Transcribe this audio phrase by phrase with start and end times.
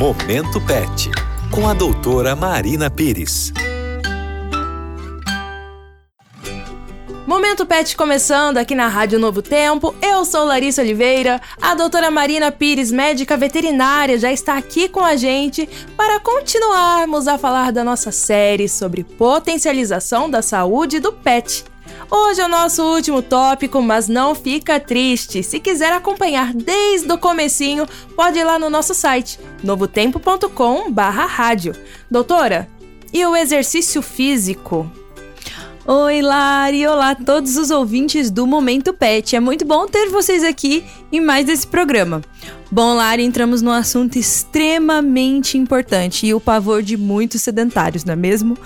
[0.00, 1.10] Momento Pet,
[1.50, 3.52] com a doutora Marina Pires.
[7.26, 9.94] Momento Pet começando aqui na Rádio Novo Tempo.
[10.00, 11.38] Eu sou Larissa Oliveira.
[11.60, 15.68] A doutora Marina Pires, médica veterinária, já está aqui com a gente
[15.98, 21.69] para continuarmos a falar da nossa série sobre potencialização da saúde do pet.
[22.12, 25.44] Hoje é o nosso último tópico, mas não fica triste.
[25.44, 27.86] Se quiser acompanhar desde o comecinho,
[28.16, 31.72] pode ir lá no nosso site novotempo.com/rádio.
[32.10, 32.68] Doutora,
[33.12, 34.90] e o exercício físico?
[35.92, 36.86] Oi, Lari!
[36.86, 39.34] Olá a todos os ouvintes do Momento Pet.
[39.34, 42.22] É muito bom ter vocês aqui em mais esse programa.
[42.70, 48.16] Bom, Lari, entramos num assunto extremamente importante e o pavor de muitos sedentários, não é
[48.16, 48.56] mesmo?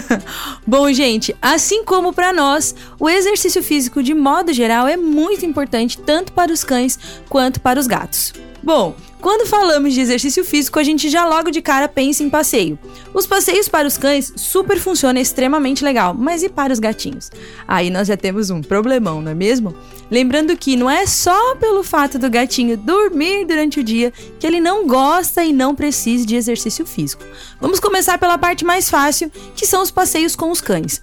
[0.66, 5.96] bom, gente, assim como para nós, o exercício físico de modo geral é muito importante
[5.96, 6.98] tanto para os cães
[7.30, 8.34] quanto para os gatos.
[8.62, 12.78] Bom, quando falamos de exercício físico, a gente já logo de cara pensa em passeio.
[13.12, 17.30] Os passeios para os cães super funcionam extremamente legal, mas e para os gatinhos?
[17.66, 19.74] Aí nós já temos um problemão, não é mesmo?
[20.10, 24.60] Lembrando que não é só pelo fato do gatinho dormir durante o dia que ele
[24.60, 27.24] não gosta e não precisa de exercício físico.
[27.60, 31.02] Vamos começar pela parte mais fácil, que são os passeios com os cães.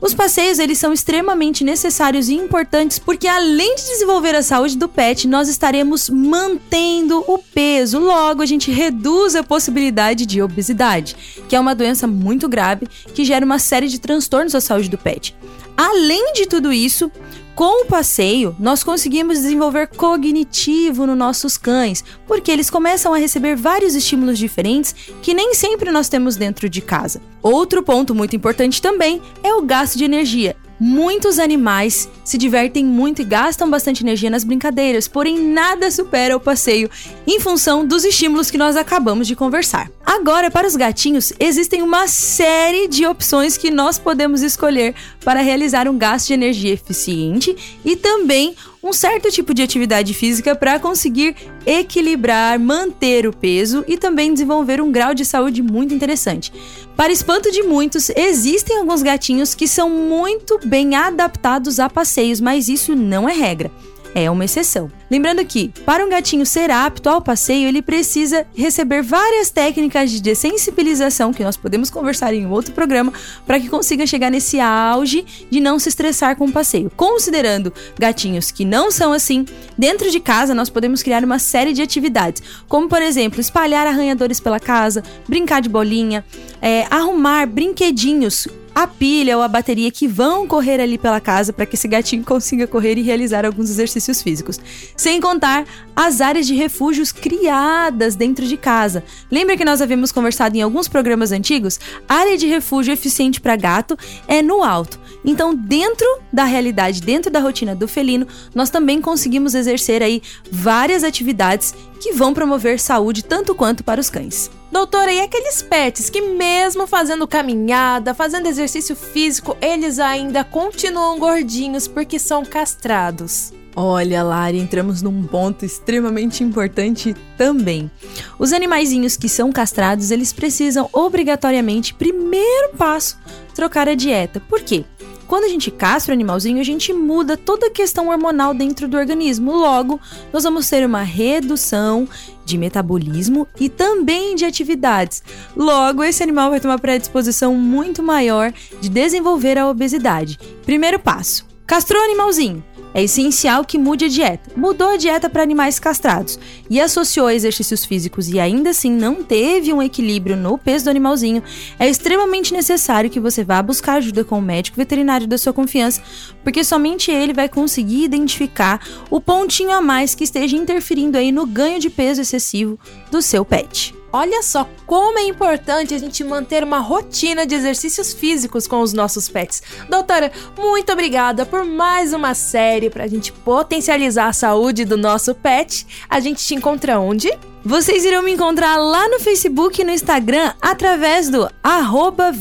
[0.00, 4.88] Os passeios eles são extremamente necessários e importantes porque além de desenvolver a saúde do
[4.88, 7.98] pet, nós estaremos mantendo o peso.
[7.98, 11.14] Logo, a gente reduz a possibilidade de obesidade,
[11.48, 14.96] que é uma doença muito grave que gera uma série de transtornos à saúde do
[14.96, 15.36] pet.
[15.76, 17.10] Além de tudo isso,
[17.54, 23.56] com o passeio, nós conseguimos desenvolver cognitivo nos nossos cães, porque eles começam a receber
[23.56, 27.20] vários estímulos diferentes que nem sempre nós temos dentro de casa.
[27.42, 30.56] Outro ponto muito importante também é o gasto de energia.
[30.82, 36.40] Muitos animais se divertem muito e gastam bastante energia nas brincadeiras, porém nada supera o
[36.40, 36.88] passeio
[37.26, 39.90] em função dos estímulos que nós acabamos de conversar.
[40.10, 44.92] Agora, para os gatinhos, existem uma série de opções que nós podemos escolher
[45.24, 50.56] para realizar um gasto de energia eficiente e também um certo tipo de atividade física
[50.56, 56.52] para conseguir equilibrar, manter o peso e também desenvolver um grau de saúde muito interessante.
[56.96, 62.66] Para espanto de muitos, existem alguns gatinhos que são muito bem adaptados a passeios, mas
[62.66, 63.70] isso não é regra
[64.14, 64.90] é uma exceção.
[65.10, 70.20] Lembrando que, para um gatinho ser apto ao passeio, ele precisa receber várias técnicas de
[70.20, 73.12] dessensibilização, que nós podemos conversar em outro programa,
[73.46, 76.90] para que consiga chegar nesse auge de não se estressar com o passeio.
[76.96, 79.44] Considerando gatinhos que não são assim,
[79.76, 84.38] dentro de casa nós podemos criar uma série de atividades, como por exemplo, espalhar arranhadores
[84.38, 86.24] pela casa, brincar de bolinha,
[86.62, 88.46] é, arrumar brinquedinhos
[88.80, 92.24] a pilha ou a bateria que vão correr ali pela casa para que esse gatinho
[92.24, 94.58] consiga correr e realizar alguns exercícios físicos.
[94.96, 99.04] Sem contar as áreas de refúgios criadas dentro de casa.
[99.30, 101.78] Lembra que nós havíamos conversado em alguns programas antigos?
[102.08, 104.98] área de refúgio eficiente para gato é no alto.
[105.22, 111.04] Então, dentro da realidade, dentro da rotina do felino, nós também conseguimos exercer aí várias
[111.04, 114.50] atividades que vão promover saúde tanto quanto para os cães.
[114.70, 121.88] Doutora, e aqueles pets que, mesmo fazendo caminhada, fazendo exercício físico, eles ainda continuam gordinhos
[121.88, 123.52] porque são castrados?
[123.74, 127.90] Olha, Lari, entramos num ponto extremamente importante também.
[128.38, 133.18] Os animaizinhos que são castrados, eles precisam obrigatoriamente, primeiro passo,
[133.54, 134.40] trocar a dieta.
[134.40, 134.84] Por quê?
[135.30, 138.96] Quando a gente castra o animalzinho, a gente muda toda a questão hormonal dentro do
[138.96, 139.52] organismo.
[139.52, 140.00] Logo,
[140.32, 142.08] nós vamos ter uma redução
[142.44, 145.22] de metabolismo e também de atividades.
[145.56, 150.36] Logo, esse animal vai ter uma predisposição muito maior de desenvolver a obesidade.
[150.66, 152.64] Primeiro passo: castrou o animalzinho.
[152.92, 154.50] É essencial que mude a dieta.
[154.56, 156.36] Mudou a dieta para animais castrados
[156.68, 161.44] e associou exercícios físicos e ainda assim não teve um equilíbrio no peso do animalzinho,
[161.78, 166.02] é extremamente necessário que você vá buscar ajuda com o médico veterinário da sua confiança,
[166.42, 171.46] porque somente ele vai conseguir identificar o pontinho a mais que esteja interferindo aí no
[171.46, 172.76] ganho de peso excessivo
[173.12, 173.99] do seu pet.
[174.12, 178.92] Olha só como é importante a gente manter uma rotina de exercícios físicos com os
[178.92, 179.62] nossos pets.
[179.88, 185.34] Doutora, muito obrigada por mais uma série para a gente potencializar a saúde do nosso
[185.34, 185.86] pet.
[186.08, 187.32] A gente te encontra onde?
[187.64, 192.32] Vocês irão me encontrar lá no Facebook e no Instagram através do arroba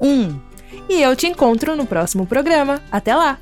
[0.00, 0.40] 1
[0.88, 2.82] E eu te encontro no próximo programa.
[2.90, 3.38] Até lá!